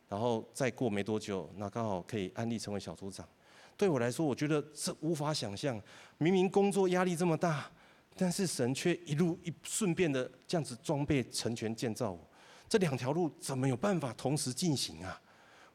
[0.08, 3.26] 然后再过没多久，那刚好可以安利成为小组长。
[3.76, 5.80] 对我来说，我觉得这无法想象，
[6.18, 7.70] 明明工作压力这么大，
[8.16, 12.18] 但是神却一路一顺便的这样子装备成全建造我。
[12.68, 15.22] 这两条路怎么有办法同时进行啊？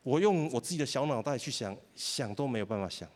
[0.03, 3.09] 我用我自己的小脑袋去想，想都没有办法想。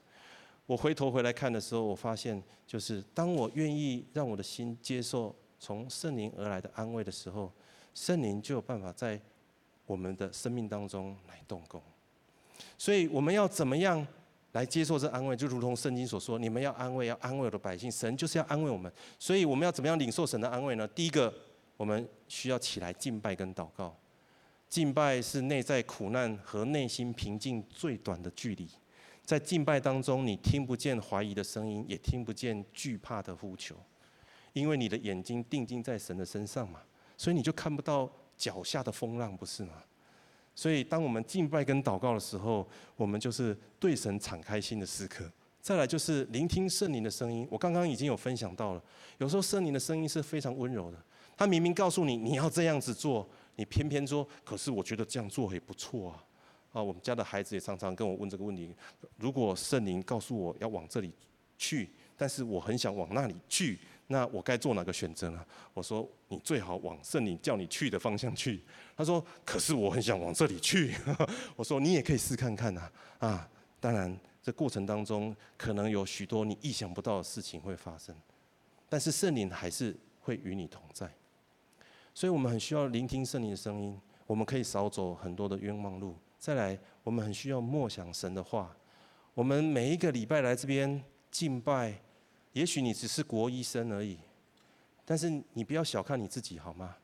[0.68, 7.52] 我回头回来看的时候，我发现，就是当我愿意让我的心接受从圣灵而来的安慰的时候，
[7.96, 9.20] 圣灵就有办法在
[9.86, 11.82] 我们的生命当中来动工。
[12.78, 14.06] 所以我们要怎么样
[14.52, 15.38] 来接受这安慰？
[15.38, 17.90] 就如同圣经所说，你们要安慰，要安慰我的百姓。
[17.90, 18.92] 神就是要安慰我们。
[19.18, 20.86] 所以我们要怎么样领受神的安慰呢？
[20.90, 21.34] 第一个，
[21.78, 23.96] 我们需要起来敬拜跟祷告。
[24.68, 28.68] 敬拜是内在苦难和内心平静最短的距离。
[29.28, 33.76] 在敬拜当中，你听不见怀疑的声音，也听不见惧怕的呼求，
[34.54, 36.80] 因为你的眼睛定睛在神的身上嘛，
[37.18, 39.74] 所以你就看不到脚下的风浪，不是吗？
[40.56, 45.30] 所以，当我们敬拜跟祷告的时候，我们就是对神敞开心的时刻。
[45.62, 47.46] 再来就是聆听圣灵的声音。
[47.52, 48.84] 我刚刚已经有分享到了，
[49.18, 50.98] 有时候圣灵的声音是非常温柔的，
[51.36, 56.24] 他明明告诉你你要这样子做，你偏偏说，可是我觉得这样做也不错啊。
[56.72, 58.74] 啊，我们家的孩子也常常跟我问这个问题：
[59.18, 61.12] 如果圣灵告诉我要往这里
[61.58, 65.46] 去，但是我很想往那里去，那我该做哪个选择呢？
[65.74, 68.62] 我说你最好往圣灵叫你去的方向去。
[68.96, 70.94] 他说可是我很想往这里去。
[71.56, 72.92] 我说你也可以试看看呐。
[73.20, 73.50] 啊，
[73.80, 78.16] 当然这过程当中可能有许多你意想不到的事情会发生，
[78.88, 81.10] 但是圣灵还是会与你同在。
[82.14, 86.16] 所以我们很需要聆听圣灵的声音，我们可以少走很多的冤枉路。
[86.40, 88.76] 再来，我们很需要默想神的话。
[89.34, 92.02] 我们每一个礼拜来这边敬拜。
[92.54, 94.18] 也许你只是国医生而已，
[95.06, 96.96] 但是你不要小看你自己好吗？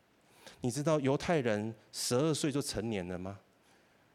[0.62, 3.38] 你知道犹太人十二岁就成年了吗？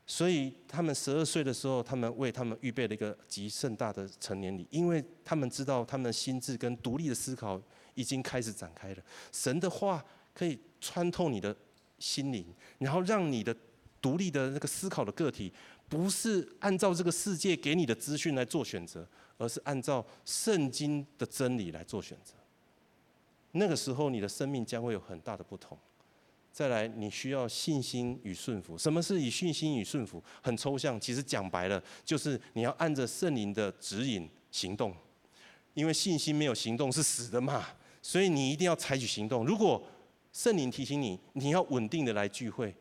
[0.06, 7.62] 所以他们十二岁的时候，他们为他们预备了一个极盛大的成年礼，因为他们知道他们的心智跟独立的思考
[7.94, 9.04] 已经开始展开了。
[9.32, 10.04] 神的话
[10.34, 11.56] 可以穿透你的
[12.00, 12.46] 心灵，
[12.80, 13.56] 然后让你的
[14.02, 15.52] 独立的那个思考的个体，
[15.88, 19.08] 不是按照这个世界给你的资讯来做选择。
[19.42, 22.34] 而是按照圣经的真理来做选择，
[23.54, 25.78] 那个时候你的生命将会有很大的不同。
[26.52, 28.78] 再来，你需要信心与顺服。
[28.78, 30.22] 什么是以信心与顺服？
[30.42, 34.94] 很抽象，其实讲白了，就是你要按着圣灵的指引行动。
[35.74, 37.66] 因为信心没有行动是死的嘛，
[38.02, 39.46] 所以你一定要采取行动。
[39.46, 39.82] 如果
[40.34, 42.76] 圣灵提醒你，你要稳定的来聚会，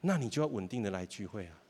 [0.00, 1.62] 那你就要稳定的来聚会啊。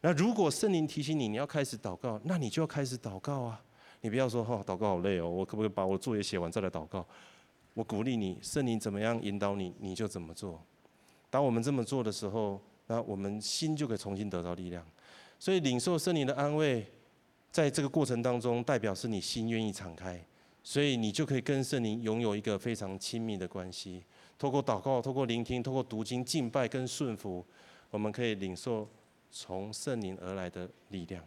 [0.00, 3.62] 那如果圣灵提醒你，你要开始祷告，那你就要开始祷告啊！
[4.00, 7.04] 你不要说哈，祷告好累哦，我可不可以把我的作业写完再来祷告？
[7.74, 10.62] 我鼓励你，圣灵怎么样引导你，你就怎么做。
[11.30, 14.84] 当我们这么做的时候，那我们心就可以重新得到力量。
[15.38, 16.86] 所以领受圣灵的安慰，
[17.50, 20.24] 在这个过程当中，代表是你心愿意敞开，
[20.62, 24.04] 所以你就可以跟圣灵拥有一个非常亲密的关系。
[24.38, 27.44] 透过祷告，透过聆听，透过读经、敬拜跟顺服，
[27.90, 28.88] 我们可以领受。
[29.30, 31.22] 从圣灵而来的力量，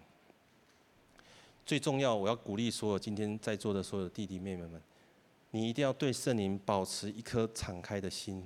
[1.63, 4.81] 最重要，我要鼓励所有今天在座的所有弟弟妹妹们，
[5.51, 8.43] 你一定要对圣灵保持一颗敞开的心，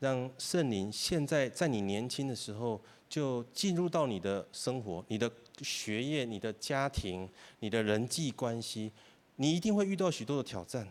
[0.00, 7.28] 让圣灵现在在你年轻的时候就进入到你的生活、你的学业、你的家庭、
[7.60, 8.90] 你的人际关系，
[9.36, 10.88] 你一定会遇到许多的挑战，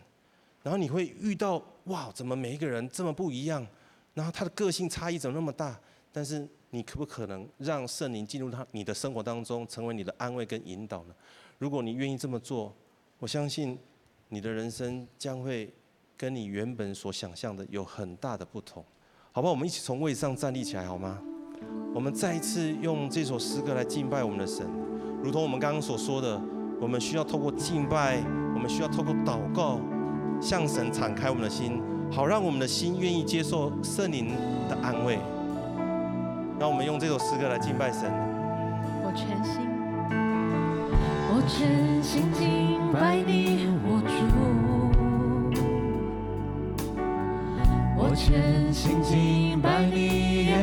[0.62, 3.66] 然后你会遇到哇，怎么每一个人这么不一样，
[4.14, 5.78] 然后他的个性差异怎么那么大，
[6.12, 6.46] 但是。
[6.74, 11.14] 你可不可能让圣灵进入他你的生活当中，成为你的安慰跟引导呢？
[11.58, 12.74] 如果你愿意这么做，
[13.18, 13.78] 我相信
[14.30, 15.70] 你的人生将会
[16.16, 18.82] 跟你原本所想象的有很大的不同。
[19.32, 19.52] 好不好？
[19.52, 21.20] 我们一起从位上站立起来好吗？
[21.94, 24.66] 我们再一次用这首诗歌来敬拜我们的神，
[25.22, 26.40] 如同我们刚刚所说的，
[26.80, 28.16] 我们需要透过敬拜，
[28.54, 29.78] 我们需要透过祷告，
[30.40, 34.30] 向神敞开我们的心，好让我们的心愿意接受圣灵
[34.70, 35.18] 的安慰。
[36.62, 38.08] 让我们用这首诗歌来敬拜神。
[39.02, 39.68] 我全心，
[41.28, 44.12] 我全心敬拜你，我主。
[47.98, 50.56] 我全心敬拜你耶，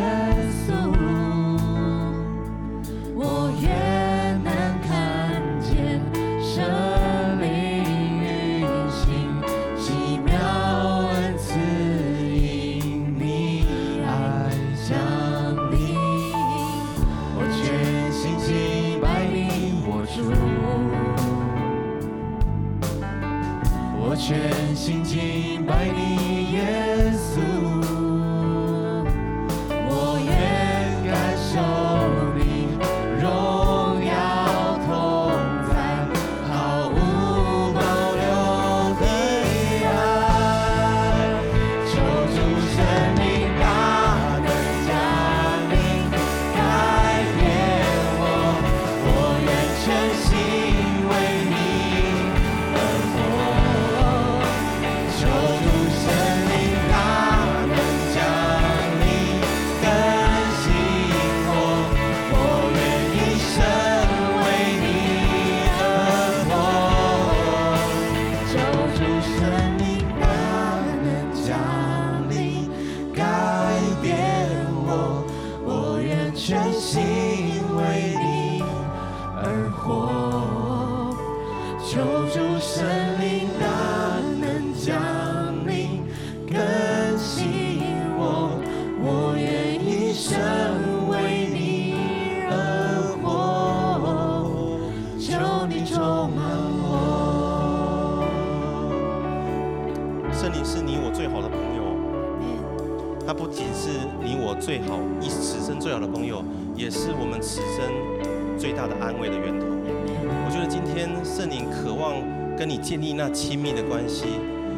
[112.89, 114.25] 建立那亲密的关系，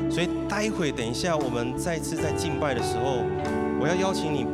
[0.09, 3.24] 所以待会等一下我们再次在敬拜的时候，
[3.80, 4.45] 我要邀请你，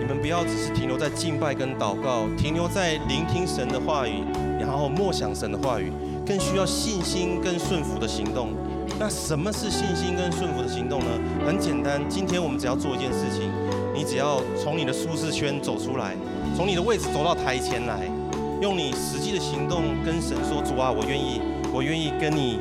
[0.00, 4.24] 你们不要只是停留在敬拜跟祷告，停留在聆听神的话语，
[4.58, 5.92] 然后默想神的话语，
[6.26, 8.48] 更需要信心跟顺服的行动。
[8.98, 11.06] 那什么是信心跟顺服的行动呢？
[11.46, 13.48] 很简单，今天我们只要做一件事情，
[13.94, 16.16] 你只要从你的舒适圈走出来，
[16.56, 18.10] 从你的位置走到台前来，
[18.60, 21.40] 用你实际的行动跟神说：“主啊，我愿意，
[21.74, 22.60] 我愿意跟你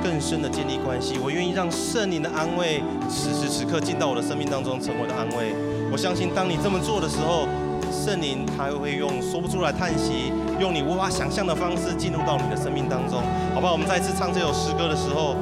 [0.00, 2.80] 更深的建立关系，我愿意让圣灵的安慰
[3.10, 5.50] 此时此刻进到我的生命当中，成为我的安慰。”
[5.90, 7.48] 我相信，当你这么做的时候，
[7.90, 10.30] 圣灵他会用说不出来叹息，
[10.60, 13.18] 用你无法想象的方式进入到你的生命当中，
[13.52, 13.72] 好不好？
[13.72, 15.34] 我们再次唱这首诗歌的时候。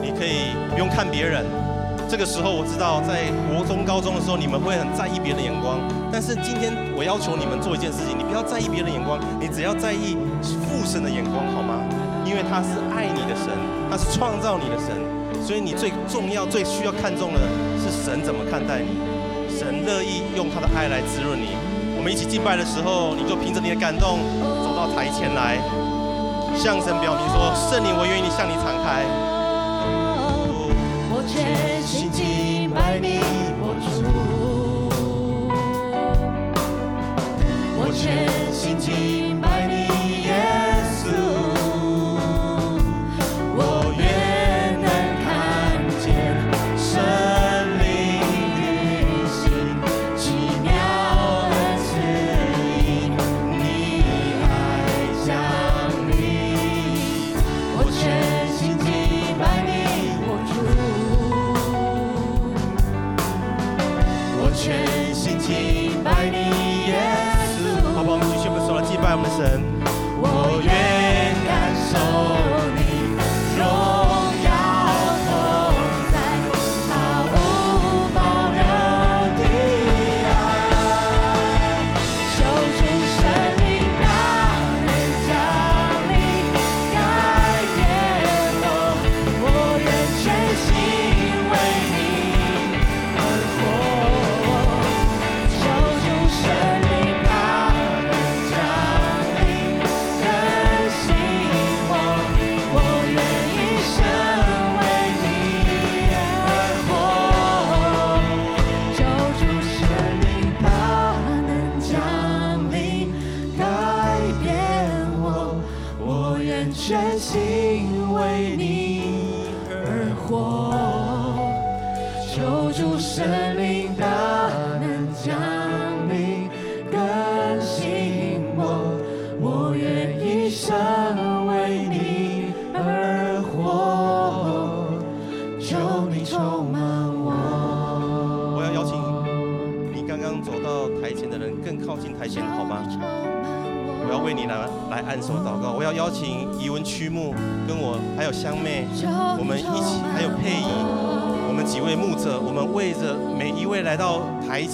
[0.00, 1.44] 你可以不用看别人，
[2.08, 5.80] 这个时候我知道，在国中、高中的时候，你们会很在意别人的眼光。
[6.10, 10.16] 但是今天我要求你们做一件事情，你不要在意别人的眼光，你只要在意
[10.46, 11.82] 父神的眼光，好吗？
[12.28, 13.48] 因为他是爱你的神，
[13.90, 14.94] 他是创造你的神，
[15.42, 17.40] 所以你最重要、最需要看重的
[17.80, 19.00] 是神怎么看待你。
[19.48, 21.56] 神乐意用他的爱来滋润你。
[21.96, 24.20] 我们一起敬拜的时候，你就凭着你的感动
[24.62, 25.56] 走到台前来，
[26.54, 29.02] 向神表明说：圣灵，我愿意向你敞开。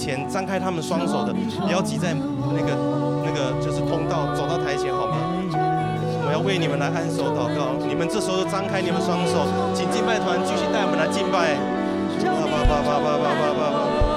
[0.05, 2.77] 前张开他们双手的，不要挤在那个
[3.25, 5.17] 那个就是通道，走到台前好吗？
[5.49, 11.57] 我要为你们来按手祷告，你们这时候张开你们双手，请敬拜团继续带我们来敬拜。
[12.21, 14.14] 爸爸爸爸爸爸爸爸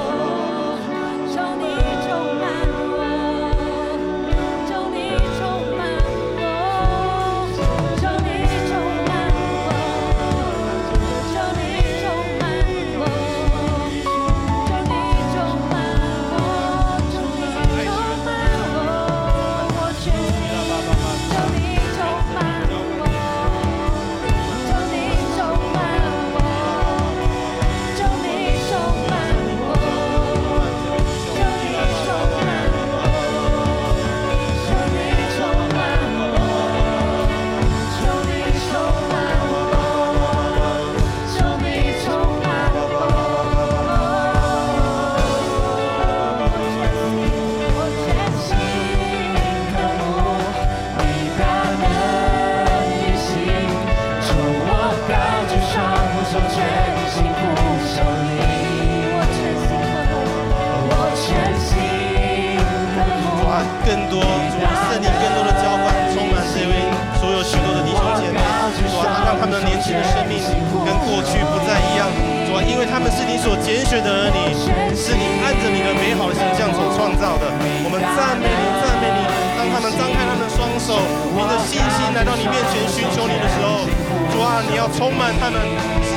[73.39, 74.51] 所拣选的儿女，
[74.99, 77.47] 是你按着你的美好的形象所创造的。
[77.86, 79.20] 我们赞美你，赞美你。
[79.55, 80.99] 当他们张开他们的双手，
[81.32, 83.86] 凭着信心来到你面前寻求你的时候，
[84.34, 85.57] 主啊，你要充满他们，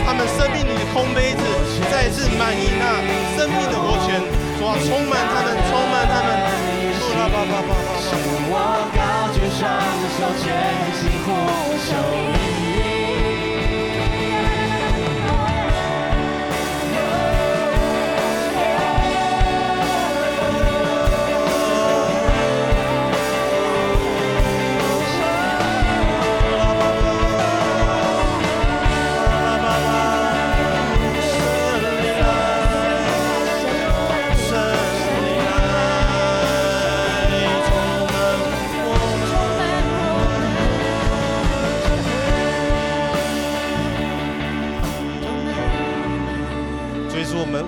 [0.01, 1.45] 他们生命里的空杯子，
[1.93, 2.99] 再次满溢那
[3.37, 4.17] 生命的活泉。
[4.57, 6.29] 主啊，充满他们，充满他们。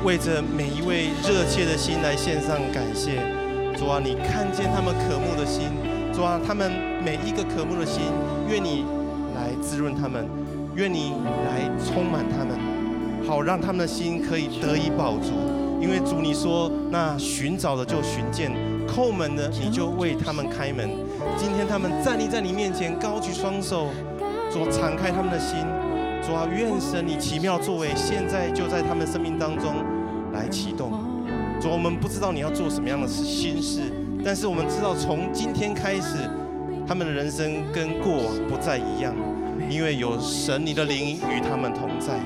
[0.04, 3.22] 为着每一位热切的心来献上感谢，
[3.78, 5.70] 主啊，你看见他们渴慕的心，
[6.14, 6.70] 主啊，他们
[7.02, 8.02] 每一个渴慕的心，
[8.50, 8.84] 愿你
[9.34, 10.28] 来滋润他们，
[10.76, 11.14] 愿你
[11.46, 12.60] 来充满他们，
[13.26, 15.32] 好让他们的心可以得以饱足。
[15.80, 18.52] 因为主你说，那寻找的就寻见，
[18.86, 20.90] 叩门的你就为他们开门。
[21.38, 23.88] 今天他们站立在你面前，高举双手，
[24.52, 25.60] 主敞开他们的心。
[26.26, 29.84] 主啊，愿神你奇妙作为，现在就在他们生命当中
[30.34, 30.92] 来启动。
[31.62, 33.82] 主，我们不知道你要做什么样的事心事，
[34.26, 36.30] 但是我们知道从今天开始，
[36.86, 39.14] 他们的人生跟过往不再一样，
[39.70, 42.20] 因为有神你的灵与他们同在。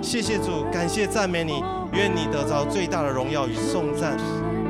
[0.00, 1.62] 谢谢主，感谢赞美你，
[1.92, 4.16] 愿你得着最大的荣耀与颂赞。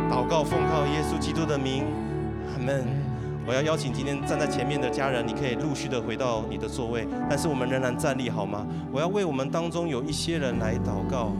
[0.08, 1.84] 祷告奉靠耶稣基督的名，
[2.52, 2.86] 阿门。
[3.46, 8.64] 我要邀请今天站在前面的家人，你可以陆续的回到你的座位，但是我们仍然站立好吗？
[8.90, 11.32] 我要为我们当中有一些人来祷告。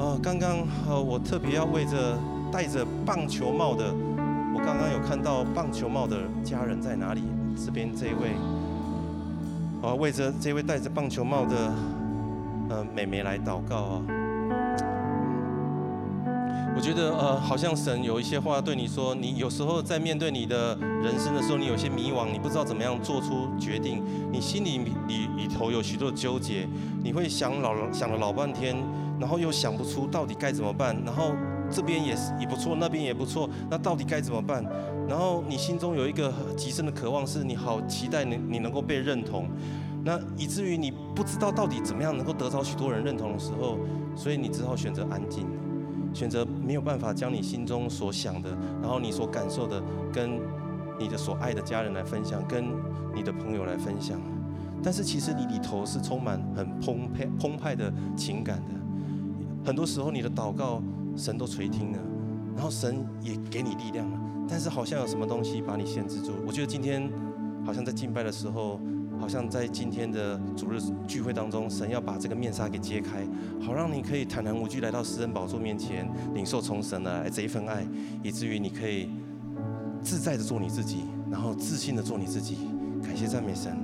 [0.00, 2.18] 呃，刚刚呃，我特别要为着
[2.50, 3.92] 戴着棒球帽的，
[4.54, 7.22] 我刚刚有看到棒球帽的家人在哪里？
[7.62, 8.30] 这边这一位，
[9.82, 11.54] 我为着这位戴着棒球帽的
[12.70, 14.02] 呃美眉来祷告啊。
[16.74, 19.14] 我觉得呃，好像神有一些话对你说。
[19.14, 24.02] 你有时候在面对你的人生的时候，你有些迷惘，你不知道怎么样做出决定。
[24.32, 26.66] 你心里里里头有许多纠结，
[27.04, 28.74] 你会想老想了老半天，
[29.20, 30.96] 然后又想不出到底该怎么办。
[31.04, 31.32] 然后
[31.70, 34.64] 这边也是也不错，那边也不错，那到底该怎么办？
[35.08, 39.48] 然后你心中有一个极深的渴望，是你好期待你你能够被认同，
[40.02, 43.78] 那以至于你不知道到底怎么样能够得到许多人认同的时候，
[44.16, 45.46] 所以你只好选择安静。
[46.12, 48.50] 选择没有办法将你心中所想的，
[48.82, 49.80] 然后你所感受的，
[50.12, 50.40] 跟
[50.98, 52.64] 你的所爱的家人来分享，跟
[53.14, 54.20] 你的朋友来分享。
[54.82, 58.74] 但是其实你里头是充满很澎湃、澎湃的情感的。
[59.70, 60.82] 很多时候你的祷告，
[61.16, 61.98] 神都垂听了，
[62.56, 64.18] 然后神也给你力量了。
[64.48, 66.32] 但是好像有什么东西把你限制住。
[66.44, 67.08] 我觉得今天
[67.64, 68.80] 好像在敬拜的时候。
[69.20, 73.22] 好像在今天的主日聚会当中，神要把这个面纱给揭开，
[73.60, 77.86] 好让你可以坦然无惧来到施恩宝座面前，领受从神来这一份爱，
[78.22, 79.10] 以至于你可以
[80.00, 82.56] 自在的做你自己，然后自信的做你自己。
[83.02, 83.76] 感谢赞美神。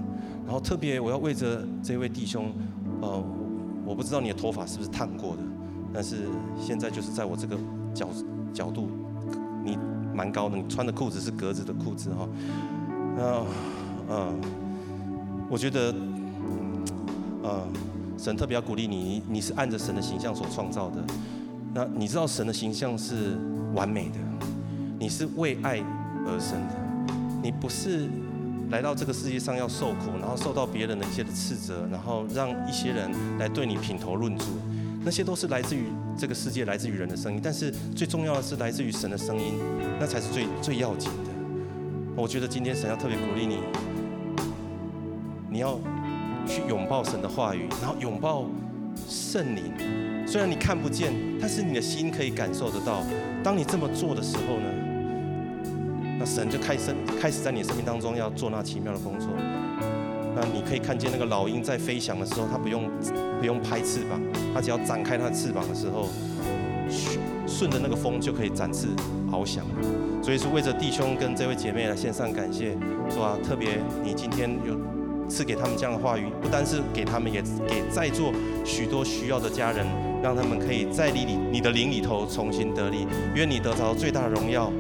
[0.47, 2.51] 然后特别我要为着这位弟兄，
[3.03, 3.23] 呃，
[3.85, 5.43] 我不知道你的头发是不是烫过的，
[5.97, 6.29] 但是
[6.61, 7.57] 现在就是在我这个
[7.95, 8.07] 角
[8.53, 8.91] 角度，
[9.65, 9.79] 你
[10.15, 12.29] 蛮高的，你穿的裤子是格子的裤子哈，
[13.17, 13.47] 然后
[14.11, 14.41] 嗯。
[15.49, 15.95] 我觉得，
[17.45, 17.63] 呃，
[18.19, 20.97] 神特别要鼓励，你你是按着神的形象所创造的。
[21.73, 23.39] 那你知道神的形象是
[23.73, 24.19] 完美的，
[24.99, 25.79] 你是为爱
[26.27, 27.15] 而生的。
[27.41, 28.09] 你不是
[28.71, 34.47] 来到这个世界上要受苦，然后受到别人的一些的斥责，然后让一些人来对你品头论足。
[35.07, 35.85] 那些都是来自于
[36.19, 37.41] 这个世界，来自于人的声音。
[37.41, 39.55] 但是最重要的是来自于神的声音，
[40.01, 41.31] 那才是最最要紧的。
[42.17, 43.59] 我觉得今天神要特别鼓励你。
[45.49, 45.79] 你要
[46.45, 48.47] 去拥抱神的话语，然后拥抱
[49.09, 49.73] 圣灵。
[50.27, 53.05] 虽然你看不见，但是你的心可以感受得到。
[53.45, 54.69] 当你这么做的时候呢，
[56.19, 59.29] 那神就开始开始在你生命当中要做那奇妙的工作。
[60.37, 62.91] 那你可以看见那个老鹰在飞翔的时候，它不用
[63.41, 64.21] 不用拍翅膀，
[64.55, 66.09] 它只要展开它的翅膀的时候，
[67.47, 68.89] 顺着那个风就可以展翅
[69.33, 69.65] 翱翔。
[70.23, 72.77] 所以是为着弟兄跟这位姐妹来献上感谢，
[73.09, 74.77] 说啊，特别你今天有。
[75.29, 78.33] 赐给他们这样的话语，不单是给他们，也给在座
[78.65, 79.85] 许多需要的家人，
[80.23, 83.09] 让他们可以在你里、你的灵里头重新得力。
[83.35, 84.71] 愿你得着最大的荣耀。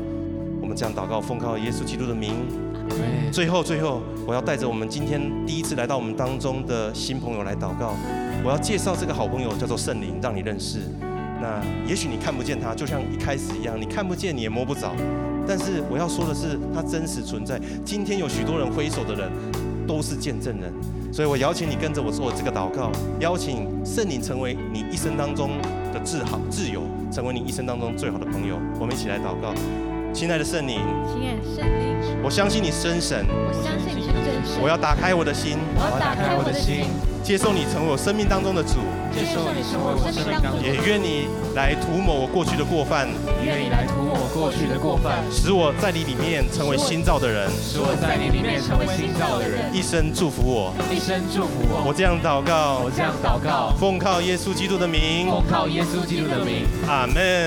[0.60, 2.46] 我们这样祷告，奉靠耶稣基督的名。
[3.32, 7.94] 最后，最后，我要带着我们今天第一次来到我们当中的新朋友来祷告。
[8.44, 10.80] 我要介绍这个好朋友，叫做圣灵，让你认识。
[11.40, 14.94] 那也许你看不见他，就像一开始一样，你看不见，你也摸不着。
[15.46, 17.60] 但是我要说的是，他真实存在。
[17.84, 19.30] 今天有许多人挥手的人。
[19.86, 20.72] 都是见证人，
[21.12, 25.50] 所以我邀请你跟着我做这个祷告，邀请圣灵成为你一生当中
[25.94, 28.58] 的至好挚友，成为你一生当中最好的朋友。
[28.80, 29.54] 我们一起来祷告，
[30.16, 30.80] 亲爱的圣灵，
[31.12, 36.86] 亲爱的圣灵，我相信你真神，我相信你是真神，我要打开我的心，我要打开我的心，
[37.22, 38.80] 接受你成为我生命当中的主，
[39.12, 43.06] 接受你成为我生命当中也愿你来涂抹我过去的过犯，
[43.44, 51.84] 愿你来涂抹我过去的过犯，使我在你里面成为新造的人，使我在你里面成为新造的人，一生祝福我，一生祝福我。
[51.84, 57.44] 我这样祷告，我这样祷告，奉靠耶稣基督的名，奉靠耶稣基督的名，阿门。